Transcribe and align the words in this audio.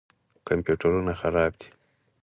کمپیوټرونه 0.47 1.13
خراب 1.21 1.51
دي. 1.61 1.69